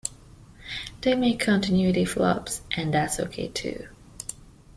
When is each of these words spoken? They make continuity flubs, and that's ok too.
They 1.01 1.13
make 1.13 1.39
continuity 1.39 2.05
flubs, 2.05 2.61
and 2.75 2.91
that's 2.91 3.19
ok 3.19 3.49
too. 3.49 3.87